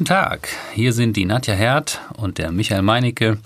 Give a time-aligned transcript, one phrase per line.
[0.00, 3.36] Guten Tag, hier sind die Nadja Herd und der Michael Meinecke.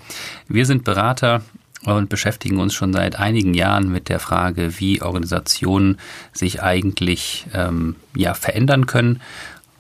[0.46, 1.42] Wir sind Berater
[1.84, 5.98] und beschäftigen uns schon seit einigen Jahren mit der Frage, wie Organisationen
[6.32, 9.20] sich eigentlich ähm, ja, verändern können.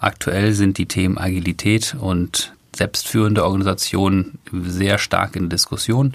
[0.00, 6.14] Aktuell sind die Themen Agilität und selbstführende Organisationen sehr stark in Diskussion.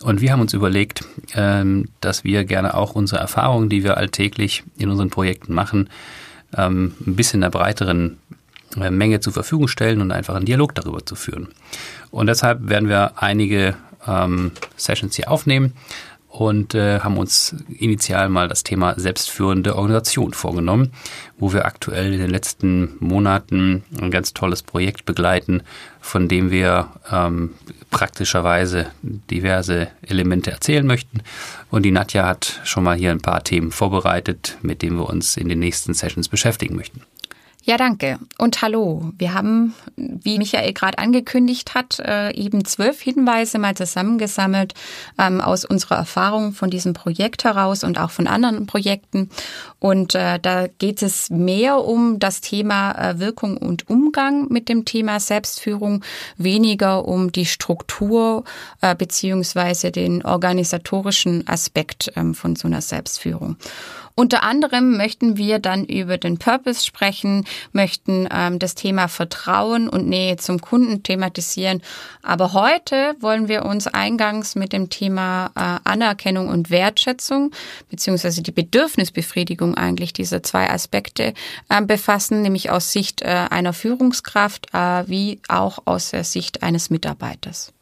[0.00, 1.04] Und wir haben uns überlegt,
[1.34, 5.90] ähm, dass wir gerne auch unsere Erfahrungen, die wir alltäglich in unseren Projekten machen,
[6.56, 8.16] ähm, ein bisschen in der breiteren
[8.76, 11.48] Menge zur Verfügung stellen und einfach einen Dialog darüber zu führen.
[12.10, 13.76] Und deshalb werden wir einige
[14.06, 15.74] ähm, Sessions hier aufnehmen
[16.32, 20.92] und äh, haben uns initial mal das Thema selbstführende Organisation vorgenommen,
[21.36, 25.62] wo wir aktuell in den letzten Monaten ein ganz tolles Projekt begleiten,
[26.00, 27.50] von dem wir ähm,
[27.90, 31.20] praktischerweise diverse Elemente erzählen möchten.
[31.70, 35.36] Und die Nadja hat schon mal hier ein paar Themen vorbereitet, mit denen wir uns
[35.36, 37.02] in den nächsten Sessions beschäftigen möchten.
[37.64, 38.18] Ja, danke.
[38.38, 39.12] Und hallo.
[39.18, 44.74] Wir haben, wie Michael gerade angekündigt hat, äh, eben zwölf Hinweise mal zusammengesammelt
[45.16, 49.30] ähm, aus unserer Erfahrung von diesem Projekt heraus und auch von anderen Projekten.
[49.78, 54.84] Und äh, da geht es mehr um das Thema äh, Wirkung und Umgang mit dem
[54.84, 56.02] Thema Selbstführung,
[56.36, 58.44] weniger um die Struktur
[58.98, 63.56] beziehungsweise den organisatorischen Aspekt ähm, von so einer Selbstführung.
[64.14, 70.08] Unter anderem möchten wir dann über den Purpose sprechen, möchten ähm, das Thema Vertrauen und
[70.08, 71.82] Nähe zum Kunden thematisieren.
[72.22, 77.52] Aber heute wollen wir uns eingangs mit dem Thema äh, Anerkennung und Wertschätzung
[77.90, 81.34] beziehungsweise die Bedürfnisbefriedigung eigentlich dieser zwei Aspekte
[81.68, 86.90] äh, befassen, nämlich aus Sicht äh, einer Führungskraft äh, wie auch aus der Sicht eines
[86.90, 87.72] Mitarbeiters.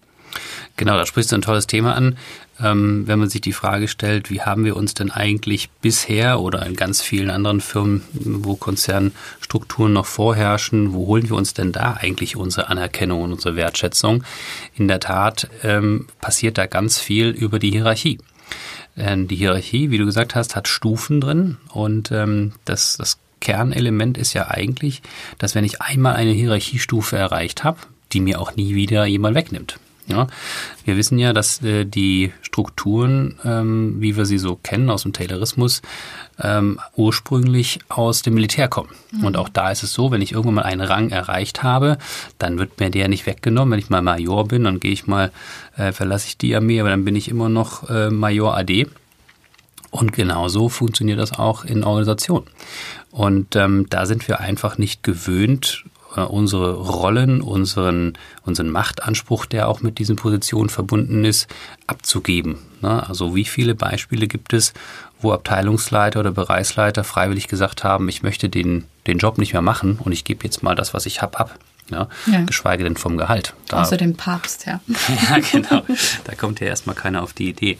[0.76, 2.16] Genau, da sprichst du ein tolles Thema an.
[2.62, 6.64] Ähm, wenn man sich die Frage stellt, wie haben wir uns denn eigentlich bisher oder
[6.66, 11.94] in ganz vielen anderen Firmen, wo Konzernstrukturen noch vorherrschen, wo holen wir uns denn da
[12.00, 14.24] eigentlich unsere Anerkennung und unsere Wertschätzung?
[14.74, 18.18] In der Tat ähm, passiert da ganz viel über die Hierarchie.
[18.96, 24.18] Ähm, die Hierarchie, wie du gesagt hast, hat Stufen drin und ähm, das, das Kernelement
[24.18, 25.02] ist ja eigentlich,
[25.38, 27.78] dass wenn ich einmal eine Hierarchiestufe erreicht habe,
[28.12, 29.78] die mir auch nie wieder jemand wegnimmt.
[30.10, 30.26] Ja,
[30.84, 35.12] wir wissen ja, dass äh, die Strukturen, ähm, wie wir sie so kennen aus dem
[35.12, 35.82] Taylorismus,
[36.42, 38.90] ähm, ursprünglich aus dem Militär kommen.
[39.12, 39.24] Mhm.
[39.24, 41.98] Und auch da ist es so, wenn ich irgendwann mal einen Rang erreicht habe,
[42.38, 43.72] dann wird mir der nicht weggenommen.
[43.72, 45.30] Wenn ich mal Major bin, dann gehe ich mal,
[45.76, 48.88] äh, verlasse ich die Armee, aber dann bin ich immer noch äh, Major AD.
[49.90, 52.46] Und genauso funktioniert das auch in Organisationen.
[53.10, 55.84] Und ähm, da sind wir einfach nicht gewöhnt,
[56.16, 61.48] äh, unsere Rollen, unseren, unseren Machtanspruch, der auch mit diesen Positionen verbunden ist,
[61.86, 62.58] abzugeben.
[62.80, 63.06] Ne?
[63.08, 64.72] Also wie viele Beispiele gibt es,
[65.20, 69.98] wo Abteilungsleiter oder Bereichsleiter freiwillig gesagt haben, ich möchte den, den Job nicht mehr machen
[70.02, 71.58] und ich gebe jetzt mal das, was ich habe, ab.
[71.90, 72.08] Ja?
[72.26, 72.42] ja?
[72.42, 73.54] Geschweige denn vom Gehalt.
[73.68, 74.80] Da, Außer dem Papst, ja.
[75.30, 75.82] ja, genau.
[76.24, 77.78] Da kommt ja erstmal keiner auf die Idee.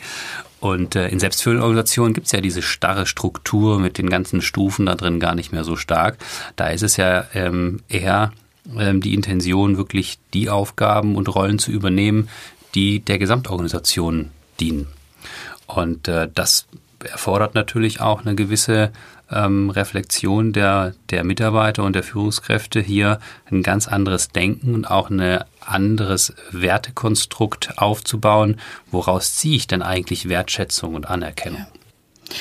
[0.61, 4.87] Und äh, in selbstführenden Organisationen gibt es ja diese starre Struktur mit den ganzen Stufen
[4.87, 6.19] da drin gar nicht mehr so stark.
[6.57, 8.33] Da ist es ja ähm, eher
[8.79, 12.29] ähm, die Intention, wirklich die Aufgaben und Rollen zu übernehmen,
[12.75, 14.87] die der Gesamtorganisation dienen.
[15.67, 16.67] Und äh, das
[17.05, 18.93] erfordert natürlich auch eine gewisse
[19.31, 25.11] ähm, Reflexion der, der Mitarbeiter und der Führungskräfte hier ein ganz anderes Denken und auch
[25.11, 28.61] ein anderes Wertekonstrukt aufzubauen.
[28.91, 31.67] Woraus ziehe ich denn eigentlich Wertschätzung und Anerkennung?
[32.29, 32.35] Ja.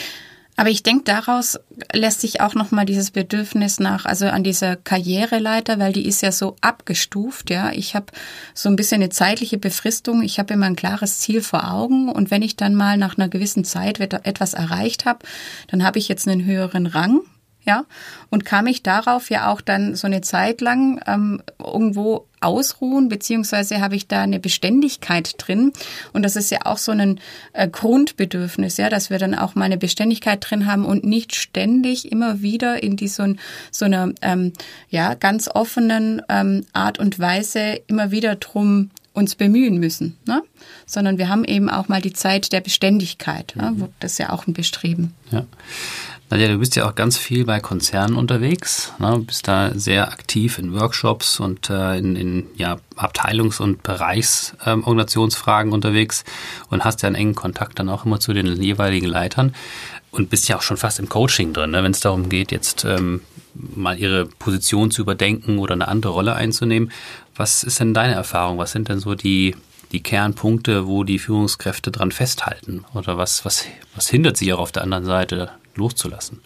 [0.60, 1.58] Aber ich denke, daraus
[1.94, 6.34] lässt sich auch nochmal dieses Bedürfnis nach, also an dieser Karriereleiter, weil die ist ja
[6.34, 7.72] so abgestuft, ja.
[7.72, 8.08] Ich habe
[8.54, 12.10] so ein bisschen eine zeitliche Befristung, ich habe immer ein klares Ziel vor Augen.
[12.10, 15.20] Und wenn ich dann mal nach einer gewissen Zeit etwas erreicht habe,
[15.68, 17.22] dann habe ich jetzt einen höheren Rang,
[17.70, 17.86] ja,
[18.32, 23.80] und kann mich darauf ja auch dann so eine Zeit lang ähm, irgendwo ausruhen, beziehungsweise
[23.80, 25.72] habe ich da eine Beständigkeit drin.
[26.12, 27.20] Und das ist ja auch so ein
[27.54, 32.12] äh, Grundbedürfnis, ja, dass wir dann auch mal eine Beständigkeit drin haben und nicht ständig
[32.12, 33.36] immer wieder in die so,
[33.70, 34.54] so einer ähm,
[34.90, 40.42] ja, ganz offenen ähm, Art und Weise immer wieder drum uns bemühen müssen, ne?
[40.86, 43.54] sondern wir haben eben auch mal die Zeit der Beständigkeit.
[43.56, 43.62] Mhm.
[43.62, 43.90] Ja?
[44.00, 45.14] Das ist ja auch ein Bestreben.
[45.32, 45.46] Ja.
[46.32, 49.18] Nadja, du bist ja auch ganz viel bei Konzernen unterwegs, ne?
[49.26, 55.74] bist da sehr aktiv in Workshops und äh, in, in ja, Abteilungs- und Bereichsorganisationsfragen ähm,
[55.74, 56.24] unterwegs
[56.70, 59.56] und hast ja einen engen Kontakt dann auch immer zu den jeweiligen Leitern
[60.12, 61.84] und bist ja auch schon fast im Coaching drin, ne?
[61.84, 63.22] wenn es darum geht, jetzt ähm,
[63.56, 66.92] mal ihre Position zu überdenken oder eine andere Rolle einzunehmen.
[67.36, 68.60] Was ist denn deine Erfahrung?
[68.60, 69.56] Was sind denn so die
[69.92, 72.86] die Kernpunkte, wo die Führungskräfte dran festhalten?
[72.94, 73.66] Oder was, was,
[73.96, 75.50] was hindert sie auch auf der anderen Seite
[75.80, 76.42] loszulassen?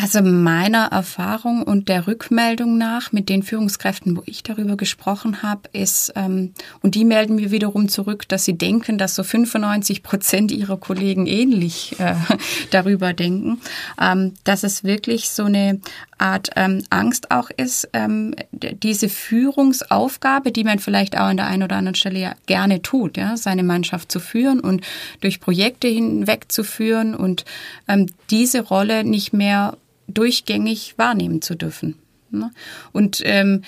[0.00, 5.68] Also meiner Erfahrung und der Rückmeldung nach mit den Führungskräften, wo ich darüber gesprochen habe,
[5.72, 10.52] ist, ähm, und die melden mir wiederum zurück, dass sie denken, dass so 95 Prozent
[10.52, 12.14] ihrer Kollegen ähnlich äh,
[12.70, 13.60] darüber denken,
[14.00, 15.80] ähm, dass es wirklich so eine
[16.16, 21.64] Art ähm, Angst auch ist, ähm, diese Führungsaufgabe, die man vielleicht auch an der einen
[21.64, 24.82] oder anderen Stelle ja gerne tut, ja, seine Mannschaft zu führen und
[25.20, 27.44] durch Projekte hinweg zu führen und
[27.88, 29.76] ähm, diese Rolle nicht mehr
[30.12, 31.96] durchgängig wahrnehmen zu dürfen.
[32.30, 32.50] Ne?
[32.92, 33.62] Und ähm,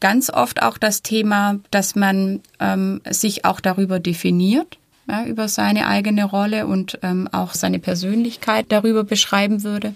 [0.00, 5.86] ganz oft auch das Thema, dass man ähm, sich auch darüber definiert, ja, über seine
[5.86, 9.94] eigene Rolle und ähm, auch seine Persönlichkeit darüber beschreiben würde.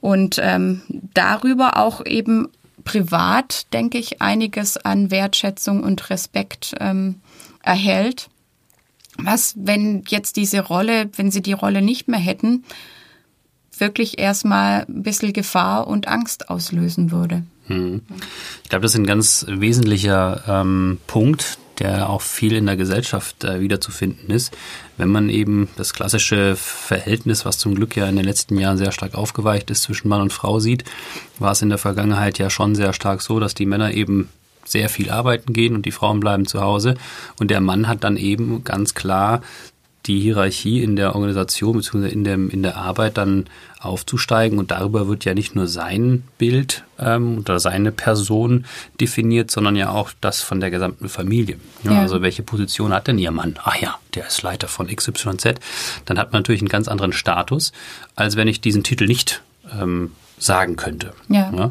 [0.00, 0.82] Und ähm,
[1.14, 2.48] darüber auch eben
[2.84, 7.20] privat, denke ich, einiges an Wertschätzung und Respekt ähm,
[7.62, 8.28] erhält.
[9.16, 12.64] Was, wenn jetzt diese Rolle, wenn sie die Rolle nicht mehr hätten,
[13.80, 17.42] wirklich erstmal ein bisschen Gefahr und Angst auslösen würde.
[17.66, 18.02] Hm.
[18.62, 23.44] Ich glaube, das ist ein ganz wesentlicher ähm, Punkt, der auch viel in der Gesellschaft
[23.44, 24.56] äh, wiederzufinden ist.
[24.96, 28.92] Wenn man eben das klassische Verhältnis, was zum Glück ja in den letzten Jahren sehr
[28.92, 30.84] stark aufgeweicht ist, zwischen Mann und Frau sieht,
[31.38, 34.28] war es in der Vergangenheit ja schon sehr stark so, dass die Männer eben
[34.64, 36.96] sehr viel arbeiten gehen und die Frauen bleiben zu Hause.
[37.38, 39.40] Und der Mann hat dann eben ganz klar
[40.06, 42.08] die Hierarchie in der Organisation bzw.
[42.08, 43.46] In, dem, in der Arbeit dann
[43.80, 44.58] aufzusteigen.
[44.58, 48.64] Und darüber wird ja nicht nur sein Bild ähm, oder seine Person
[49.00, 51.58] definiert, sondern ja auch das von der gesamten Familie.
[51.84, 52.00] Ja, ja.
[52.00, 53.58] Also welche Position hat denn Ihr Mann?
[53.62, 55.60] Ach ja, der ist Leiter von XYZ.
[56.06, 57.72] Dann hat man natürlich einen ganz anderen Status,
[58.16, 59.42] als wenn ich diesen Titel nicht
[59.78, 61.12] ähm, sagen könnte.
[61.28, 61.52] Ja.
[61.54, 61.70] ja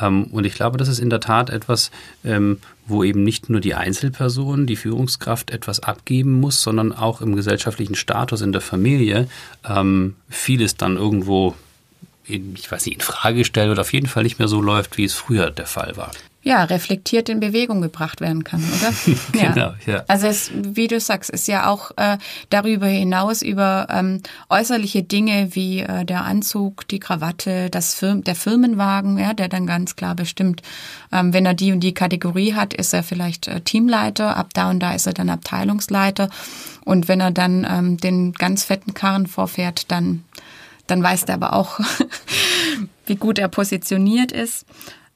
[0.00, 1.90] ähm, und ich glaube, das ist in der Tat etwas,
[2.24, 7.36] ähm, wo eben nicht nur die Einzelperson, die Führungskraft etwas abgeben muss, sondern auch im
[7.36, 9.28] gesellschaftlichen Status in der Familie
[9.68, 11.54] ähm, vieles dann irgendwo
[12.24, 14.98] in, ich weiß nicht, in Frage gestellt oder auf jeden Fall nicht mehr so läuft,
[14.98, 16.12] wie es früher der Fall war
[16.44, 18.92] ja, reflektiert in Bewegung gebracht werden kann, oder?
[19.32, 19.94] genau, ja.
[19.94, 20.04] ja.
[20.08, 22.18] Also es, wie du sagst, ist ja auch äh,
[22.50, 28.34] darüber hinaus über ähm, äußerliche Dinge wie äh, der Anzug, die Krawatte, das Firm der
[28.34, 30.62] Firmenwagen, ja, der dann ganz klar bestimmt,
[31.12, 34.70] ähm, wenn er die und die Kategorie hat, ist er vielleicht äh, Teamleiter, ab da
[34.70, 36.28] und da ist er dann Abteilungsleiter
[36.84, 40.24] und wenn er dann ähm, den ganz fetten Karren vorfährt, dann
[40.86, 41.80] dann weiß er aber auch,
[43.06, 44.66] wie gut er positioniert ist.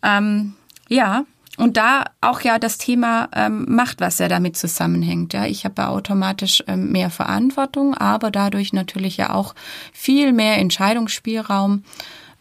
[0.03, 0.55] Ähm,
[0.89, 1.25] ja,
[1.57, 5.33] und da auch ja das Thema ähm, Macht, was ja damit zusammenhängt.
[5.33, 9.55] Ja, ich habe ja automatisch ähm, mehr Verantwortung, aber dadurch natürlich ja auch
[9.93, 11.85] viel mehr Entscheidungsspielraum.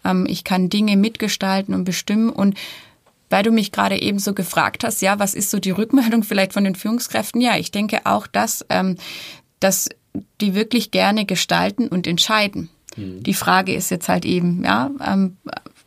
[0.04, 2.58] Ähm, ich kann Dinge mitgestalten und bestimmen und
[3.30, 6.54] weil du mich gerade eben so gefragt hast, ja, was ist so die Rückmeldung vielleicht
[6.54, 7.42] von den Führungskräften?
[7.42, 8.98] Ja, ich denke auch, dass, ähm,
[9.60, 9.90] dass
[10.42, 12.70] die wirklich gerne gestalten und entscheiden.
[12.96, 13.24] Mhm.
[13.24, 15.38] Die Frage ist jetzt halt eben, ja, ähm,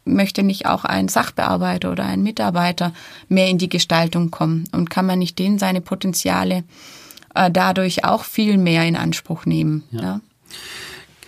[0.04, 2.92] möchte nicht auch ein Sachbearbeiter oder ein Mitarbeiter
[3.28, 4.64] mehr in die Gestaltung kommen?
[4.72, 6.64] Und kann man nicht den seine Potenziale
[7.34, 9.84] äh, dadurch auch viel mehr in Anspruch nehmen?
[9.90, 10.00] Ja.
[10.00, 10.20] ja?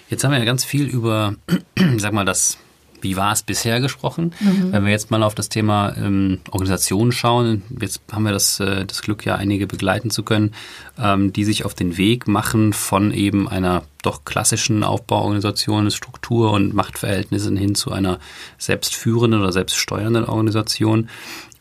[0.09, 1.35] Jetzt haben wir ja ganz viel über,
[1.99, 2.59] sag mal, das
[3.03, 4.33] wie war es bisher gesprochen.
[4.41, 4.73] Mhm.
[4.73, 8.85] Wenn wir jetzt mal auf das Thema ähm, Organisation schauen, jetzt haben wir das, äh,
[8.85, 10.53] das Glück, ja einige begleiten zu können,
[10.99, 16.75] ähm, die sich auf den Weg machen von eben einer doch klassischen Aufbauorganisation, Struktur und
[16.75, 18.19] Machtverhältnissen hin zu einer
[18.59, 21.09] selbstführenden oder selbststeuernden Organisation.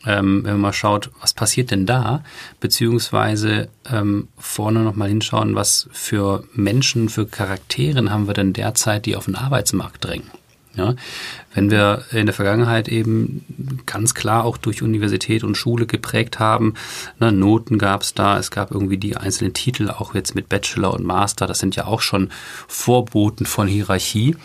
[0.06, 2.24] Ähm, wenn man mal schaut, was passiert denn da,
[2.58, 9.16] beziehungsweise ähm, vorne nochmal hinschauen, was für Menschen, für Charakteren haben wir denn derzeit, die
[9.16, 10.30] auf den Arbeitsmarkt drängen.
[10.76, 10.94] Ja,
[11.52, 13.44] wenn wir in der Vergangenheit eben
[13.86, 16.74] ganz klar auch durch Universität und Schule geprägt haben,
[17.18, 20.94] ne, Noten gab es da, es gab irgendwie die einzelnen Titel, auch jetzt mit Bachelor
[20.94, 22.30] und Master, das sind ja auch schon
[22.68, 24.36] Vorboten von Hierarchie,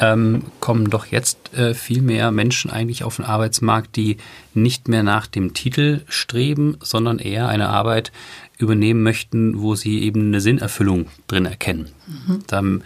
[0.00, 4.16] ähm, kommen doch jetzt äh, viel mehr Menschen eigentlich auf den Arbeitsmarkt, die
[4.54, 8.10] nicht mehr nach dem Titel streben, sondern eher eine Arbeit
[8.56, 11.90] übernehmen möchten, wo sie eben eine Sinnerfüllung drin erkennen.
[12.06, 12.38] Mhm.
[12.46, 12.84] Dann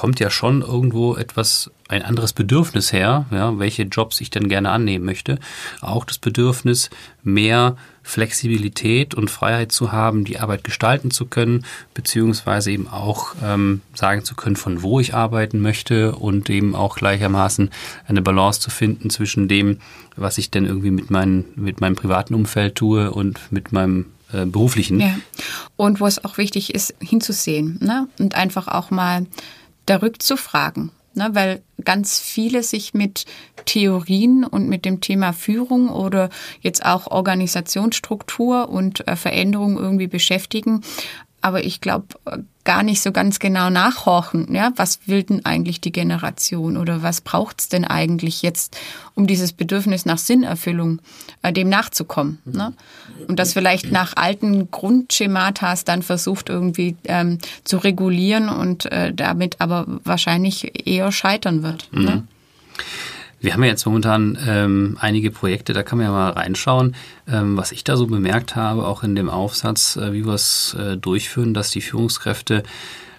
[0.00, 4.70] kommt ja schon irgendwo etwas, ein anderes Bedürfnis her, ja, welche Jobs ich denn gerne
[4.70, 5.38] annehmen möchte.
[5.82, 6.88] Auch das Bedürfnis,
[7.22, 13.82] mehr Flexibilität und Freiheit zu haben, die Arbeit gestalten zu können, beziehungsweise eben auch ähm,
[13.92, 17.68] sagen zu können, von wo ich arbeiten möchte und eben auch gleichermaßen
[18.08, 19.80] eine Balance zu finden zwischen dem,
[20.16, 24.46] was ich denn irgendwie mit, meinen, mit meinem privaten Umfeld tue und mit meinem äh,
[24.46, 25.00] beruflichen.
[25.00, 25.14] Ja.
[25.76, 28.08] Und wo es auch wichtig ist, hinzusehen ne?
[28.18, 29.26] und einfach auch mal
[29.86, 30.90] da rückzufragen.
[31.12, 33.26] Ne, weil ganz viele sich mit
[33.64, 40.82] Theorien und mit dem Thema Führung oder jetzt auch Organisationsstruktur und äh, Veränderung irgendwie beschäftigen,
[41.40, 42.06] aber ich glaube
[42.64, 47.20] gar nicht so ganz genau nachhorchen, ja, was will denn eigentlich die Generation oder was
[47.20, 48.76] braucht's denn eigentlich jetzt,
[49.14, 51.00] um dieses Bedürfnis nach Sinnerfüllung
[51.42, 52.38] äh, dem nachzukommen.
[52.44, 52.74] Ne?
[53.28, 59.60] Und das vielleicht nach alten Grundschematas dann versucht irgendwie ähm, zu regulieren und äh, damit
[59.60, 61.88] aber wahrscheinlich eher scheitern wird.
[61.92, 62.00] Ne?
[62.00, 62.06] Mhm.
[62.06, 62.26] Ne?
[63.40, 66.94] Wir haben ja jetzt momentan ähm, einige Projekte, da kann man ja mal reinschauen,
[67.26, 70.74] ähm, was ich da so bemerkt habe, auch in dem Aufsatz, äh, wie wir es
[70.74, 72.62] äh, durchführen, dass die Führungskräfte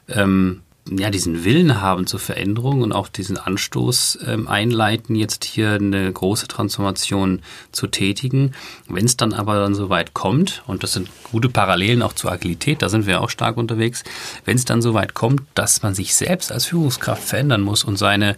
[0.07, 5.73] ähm, ja, diesen Willen haben zur Veränderung und auch diesen Anstoß ähm, einleiten, jetzt hier
[5.73, 8.53] eine große Transformation zu tätigen.
[8.89, 12.31] Wenn es dann aber dann so weit kommt, und das sind gute Parallelen auch zur
[12.31, 14.03] Agilität, da sind wir auch stark unterwegs,
[14.43, 17.97] wenn es dann so weit kommt, dass man sich selbst als Führungskraft verändern muss und
[17.97, 18.35] seine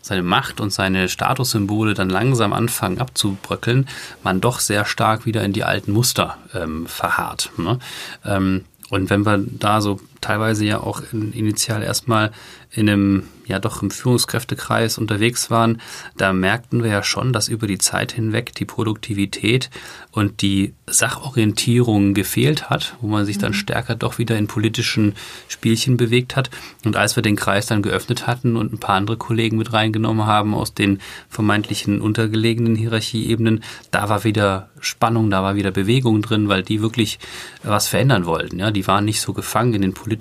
[0.00, 3.88] seine Macht und seine Statussymbole dann langsam anfangen abzubröckeln,
[4.22, 7.50] man doch sehr stark wieder in die alten Muster ähm, verharrt.
[7.56, 7.78] Ne?
[8.22, 12.32] Ähm, und wenn wir da so teilweise ja auch in, initial erstmal
[12.70, 15.80] in einem, ja doch im Führungskräftekreis unterwegs waren,
[16.16, 19.70] da merkten wir ja schon, dass über die Zeit hinweg die Produktivität
[20.10, 23.56] und die Sachorientierung gefehlt hat, wo man sich dann mhm.
[23.56, 25.14] stärker doch wieder in politischen
[25.46, 26.50] Spielchen bewegt hat.
[26.84, 30.26] Und als wir den Kreis dann geöffnet hatten und ein paar andere Kollegen mit reingenommen
[30.26, 36.48] haben aus den vermeintlichen untergelegenen Hierarchieebenen, da war wieder Spannung, da war wieder Bewegung drin,
[36.48, 37.18] weil die wirklich
[37.62, 38.58] was verändern wollten.
[38.58, 40.13] Ja, die waren nicht so gefangen in den politischen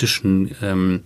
[0.61, 1.03] ähm,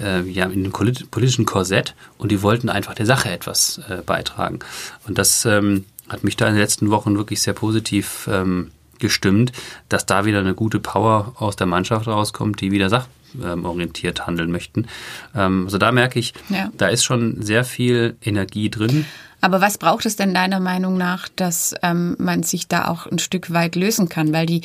[0.00, 4.60] äh, ja, in dem politischen Korsett und die wollten einfach der Sache etwas äh, beitragen.
[5.06, 9.52] Und das ähm, hat mich da in den letzten Wochen wirklich sehr positiv ähm, gestimmt,
[9.88, 14.86] dass da wieder eine gute Power aus der Mannschaft rauskommt, die wieder sachorientiert handeln möchten.
[15.34, 16.70] Ähm, also da merke ich, ja.
[16.76, 19.04] da ist schon sehr viel Energie drin.
[19.40, 23.18] Aber was braucht es denn deiner Meinung nach, dass ähm, man sich da auch ein
[23.18, 24.32] Stück weit lösen kann?
[24.32, 24.62] Weil die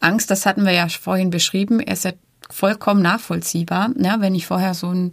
[0.00, 2.12] Angst, das hatten wir ja vorhin beschrieben, ist ja
[2.50, 3.90] vollkommen nachvollziehbar.
[3.98, 5.10] Ja, wenn ich vorher so ein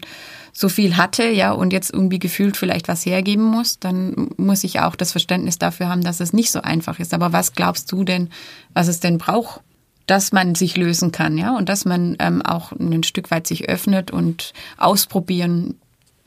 [0.54, 4.80] so viel hatte, ja, und jetzt irgendwie gefühlt vielleicht was hergeben muss, dann muss ich
[4.82, 7.14] auch das Verständnis dafür haben, dass es nicht so einfach ist.
[7.14, 8.30] Aber was glaubst du denn,
[8.74, 9.62] was es denn braucht,
[10.08, 13.70] dass man sich lösen kann, ja, und dass man ähm, auch ein Stück weit sich
[13.70, 15.76] öffnet und ausprobieren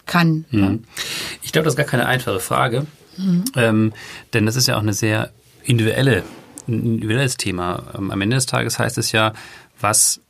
[0.06, 0.46] kann?
[0.50, 0.62] Mhm.
[0.62, 0.74] Ja?
[1.42, 2.86] Ich glaube, das ist gar keine einfache Frage,
[3.18, 3.44] mhm.
[3.56, 3.92] ähm,
[4.32, 5.30] denn das ist ja auch eine sehr
[5.64, 6.22] individuelle,
[6.66, 7.82] ein individuelles Thema.
[7.92, 9.34] Am Ende des Tages heißt es ja,
[9.80, 10.20] was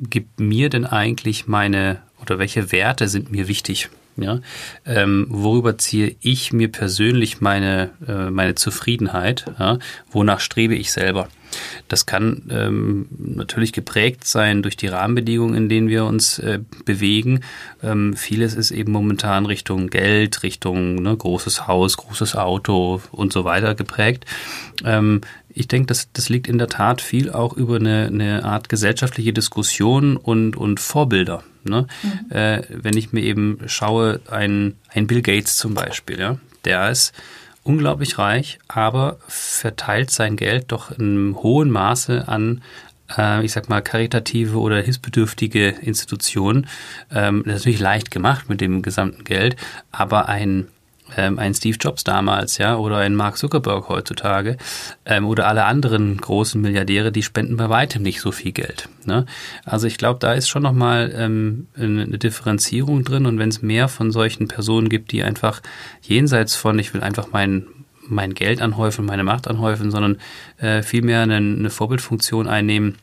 [0.00, 3.88] gibt mir denn eigentlich meine oder welche Werte sind mir wichtig?
[4.18, 4.40] Ja,
[4.86, 9.44] ähm, worüber ziehe ich mir persönlich meine, äh, meine Zufriedenheit?
[9.58, 9.78] Ja?
[10.10, 11.28] Wonach strebe ich selber?
[11.88, 17.40] Das kann ähm, natürlich geprägt sein durch die Rahmenbedingungen, in denen wir uns äh, bewegen.
[17.82, 23.44] Ähm, vieles ist eben momentan Richtung Geld, Richtung ne, großes Haus, großes Auto und so
[23.44, 24.24] weiter geprägt.
[24.84, 25.20] Ähm,
[25.56, 29.32] ich denke, das, das liegt in der Tat viel auch über eine, eine Art gesellschaftliche
[29.32, 31.42] Diskussion und, und Vorbilder.
[31.64, 31.86] Ne?
[32.02, 32.30] Mhm.
[32.30, 37.14] Äh, wenn ich mir eben schaue, ein, ein Bill Gates zum Beispiel, ja, der ist
[37.62, 42.62] unglaublich reich, aber verteilt sein Geld doch in hohem Maße an
[43.16, 46.66] äh, ich sag mal, karitative oder hilfsbedürftige Institutionen.
[47.10, 49.56] Ähm, das ist natürlich leicht gemacht mit dem gesamten Geld,
[49.90, 50.66] aber ein
[51.16, 54.56] ähm, ein Steve Jobs damals, ja, oder ein Mark Zuckerberg heutzutage,
[55.04, 58.88] ähm, oder alle anderen großen Milliardäre, die spenden bei weitem nicht so viel Geld.
[59.04, 59.26] Ne?
[59.64, 63.88] Also ich glaube, da ist schon nochmal ähm, eine Differenzierung drin und wenn es mehr
[63.88, 65.62] von solchen Personen gibt, die einfach
[66.02, 67.66] jenseits von, ich will einfach mein
[68.08, 70.18] mein Geld anhäufen, meine Macht anhäufen, sondern
[70.58, 72.96] äh, vielmehr eine, eine Vorbildfunktion einnehmen.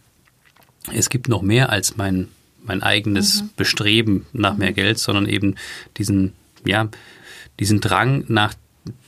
[0.94, 2.30] Es gibt noch mehr als mein,
[2.64, 3.50] mein eigenes mhm.
[3.56, 4.76] Bestreben nach mehr mhm.
[4.76, 5.56] Geld, sondern eben
[5.98, 6.34] diesen,
[6.66, 6.90] ja,
[7.60, 8.54] diesen Drang nach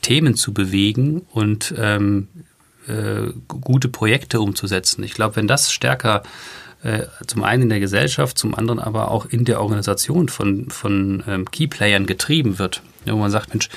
[0.02, 2.28] Themen zu bewegen und ähm,
[2.88, 5.02] äh, gute Projekte umzusetzen.
[5.02, 6.22] Ich glaube, wenn das stärker
[6.82, 11.22] äh, zum einen in der Gesellschaft, zum anderen aber auch in der Organisation von, von
[11.26, 13.68] ähm, Keyplayern getrieben wird, wo man sagt, Mensch,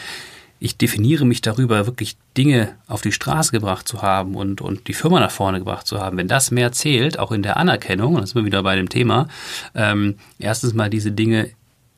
[0.59, 4.93] ich definiere mich darüber, wirklich Dinge auf die Straße gebracht zu haben und, und die
[4.93, 6.17] Firma nach vorne gebracht zu haben.
[6.17, 8.89] Wenn das mehr zählt, auch in der Anerkennung, und das sind wir wieder bei dem
[8.89, 9.29] Thema,
[9.73, 11.49] ähm, erstens mal diese Dinge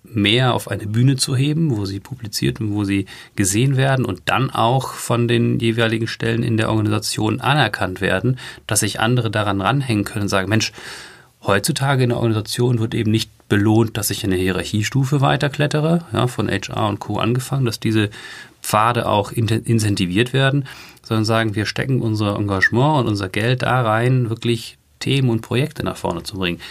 [0.04, 3.06] mehr auf eine Bühne zu heben, wo sie publiziert und wo sie
[3.36, 8.82] gesehen werden und dann auch von den jeweiligen Stellen in der Organisation anerkannt werden, dass
[8.82, 10.72] sich andere daran ranhängen können und sagen, Mensch,
[11.44, 16.28] heutzutage in der Organisation wird eben nicht belohnt, dass ich in der Hierarchiestufe weiterklettere, ja,
[16.28, 17.18] von HR und Co.
[17.18, 18.10] angefangen, dass diese
[18.62, 20.66] Pfade auch incentiviert werden,
[21.04, 25.84] sondern sagen, wir stecken unser Engagement und unser Geld da rein, wirklich Themen und Projekte
[25.84, 26.62] nach vorne zu bringen.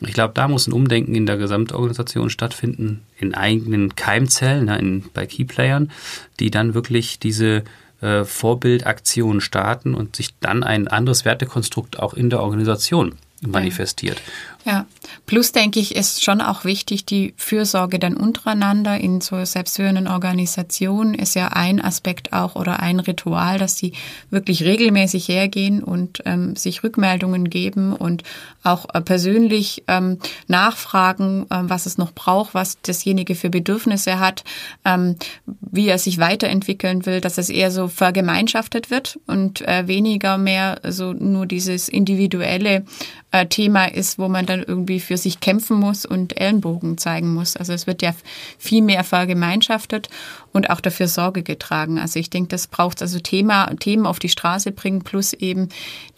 [0.00, 5.04] Ich glaube, da muss ein Umdenken in der Gesamtorganisation stattfinden, in eigenen Keimzellen, ne, in,
[5.12, 5.90] bei Keyplayern,
[6.38, 7.64] die dann wirklich diese
[8.00, 14.20] äh, Vorbildaktionen starten und sich dann ein anderes Wertekonstrukt auch in der Organisation manifestiert.
[14.66, 14.84] Ja,
[15.24, 21.14] plus denke ich, ist schon auch wichtig, die Fürsorge dann untereinander in so selbstführenden Organisationen
[21.14, 23.92] ist ja ein Aspekt auch oder ein Ritual, dass die
[24.28, 28.22] wirklich regelmäßig hergehen und ähm, sich Rückmeldungen geben und
[28.62, 34.44] auch äh, persönlich ähm, nachfragen, äh, was es noch braucht, was dasjenige für Bedürfnisse hat,
[34.84, 40.36] ähm, wie er sich weiterentwickeln will, dass es eher so vergemeinschaftet wird und äh, weniger
[40.36, 42.84] mehr so nur dieses individuelle
[43.30, 47.56] äh, Thema ist, wo man dann irgendwie für sich kämpfen muss und Ellenbogen zeigen muss.
[47.56, 48.14] Also es wird ja
[48.58, 50.08] viel mehr vergemeinschaftet
[50.52, 51.98] und auch dafür Sorge getragen.
[51.98, 55.68] Also ich denke, das braucht also Thema, Themen auf die Straße bringen plus eben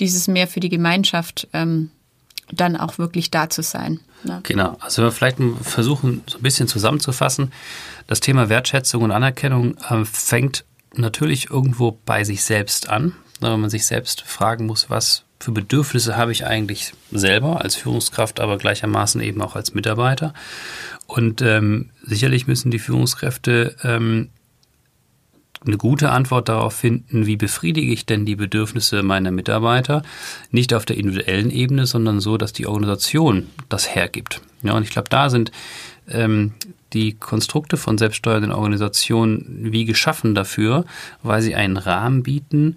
[0.00, 1.90] dieses mehr für die Gemeinschaft ähm,
[2.50, 4.00] dann auch wirklich da zu sein.
[4.24, 4.40] Ne?
[4.42, 4.76] Genau.
[4.80, 7.52] Also vielleicht versuchen, so ein bisschen zusammenzufassen.
[8.06, 13.70] Das Thema Wertschätzung und Anerkennung äh, fängt natürlich irgendwo bei sich selbst an, wenn man
[13.70, 19.20] sich selbst fragen muss, was für Bedürfnisse habe ich eigentlich selber als Führungskraft, aber gleichermaßen
[19.20, 20.34] eben auch als Mitarbeiter.
[21.08, 24.28] Und ähm, sicherlich müssen die Führungskräfte ähm,
[25.66, 30.02] eine gute Antwort darauf finden, wie befriedige ich denn die Bedürfnisse meiner Mitarbeiter,
[30.52, 34.42] nicht auf der individuellen Ebene, sondern so, dass die Organisation das hergibt.
[34.62, 35.50] Ja, und ich glaube, da sind
[36.08, 36.52] ähm,
[36.92, 40.84] die Konstrukte von selbststeuernden Organisationen wie geschaffen dafür,
[41.22, 42.76] weil sie einen Rahmen bieten,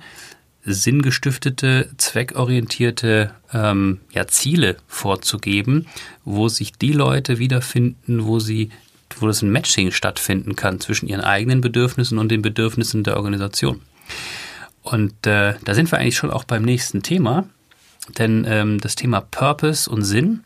[0.66, 5.88] sinngestiftete, zweckorientierte ähm, ja, Ziele vorzugeben,
[6.24, 8.72] wo sich die Leute wiederfinden, wo sie
[9.18, 13.82] wo das ein Matching stattfinden kann zwischen ihren eigenen Bedürfnissen und den Bedürfnissen der Organisation.
[14.82, 17.48] Und äh, da sind wir eigentlich schon auch beim nächsten Thema,
[18.18, 20.44] denn ähm, das Thema Purpose und Sinn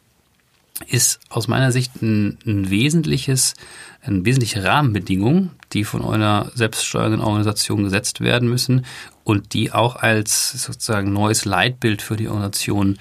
[0.87, 3.53] ist aus meiner Sicht ein, ein wesentliches,
[4.01, 8.85] eine wesentliche Rahmenbedingung, die von einer selbststeuernden Organisation gesetzt werden müssen
[9.23, 12.97] und die auch als sozusagen neues Leitbild für die Organisation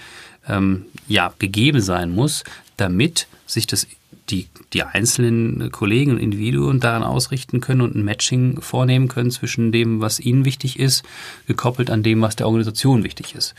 [0.48, 2.44] ähm, ja, gegeben sein muss,
[2.76, 3.86] damit sich das
[4.30, 9.72] die, die einzelnen Kollegen und Individuen daran ausrichten können und ein Matching vornehmen können zwischen
[9.72, 11.02] dem, was ihnen wichtig ist,
[11.46, 13.54] gekoppelt an dem, was der Organisation wichtig ist.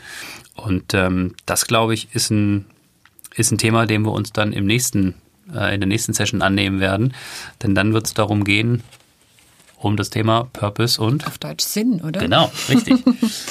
[0.55, 2.65] Und ähm, das, glaube ich, ist ein
[3.39, 5.15] ist ein Thema, dem wir uns dann im nächsten,
[5.53, 7.13] äh, in der nächsten Session annehmen werden.
[7.63, 8.83] Denn dann wird es darum gehen,
[9.77, 11.25] um das Thema Purpose und.
[11.25, 12.19] Auf Deutsch Sinn, oder?
[12.19, 13.03] Genau, richtig.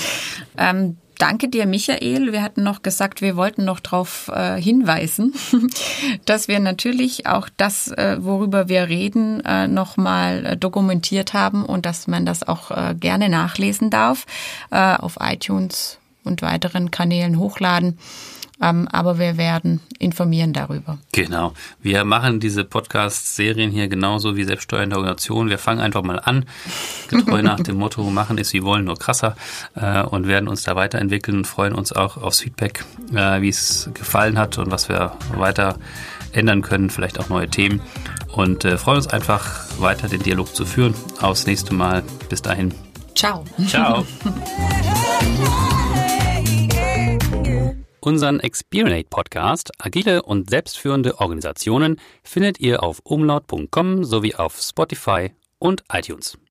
[0.59, 2.31] ähm, Danke dir, Michael.
[2.33, 5.35] Wir hatten noch gesagt, wir wollten noch darauf äh, hinweisen,
[6.27, 11.87] dass wir natürlich auch das, äh, worüber wir reden, äh, nochmal äh, dokumentiert haben und
[11.87, 14.27] dass man das auch äh, gerne nachlesen darf
[14.71, 17.99] äh, auf iTunes und weiteren Kanälen hochladen.
[18.61, 20.99] Ähm, aber wir werden informieren darüber.
[21.13, 21.53] Genau.
[21.81, 25.49] Wir machen diese Podcast-Serien hier genauso wie selbststeuernde Organisation.
[25.49, 26.45] Wir fangen einfach mal an,
[27.09, 29.37] getreu nach dem Motto, machen ist wie wollen, nur krasser
[29.75, 33.91] äh, und werden uns da weiterentwickeln und freuen uns auch aufs Feedback, äh, wie es
[33.95, 35.77] gefallen hat und was wir weiter
[36.33, 37.81] ändern können, vielleicht auch neue Themen.
[38.33, 40.95] Und äh, freuen uns einfach weiter den Dialog zu führen.
[41.21, 42.03] Aufs nächste Mal.
[42.29, 42.75] Bis dahin.
[43.15, 43.45] Ciao.
[43.67, 44.05] Ciao.
[48.01, 55.83] Unseren Experience Podcast Agile und selbstführende Organisationen findet ihr auf umlaut.com sowie auf Spotify und
[55.93, 56.39] iTunes.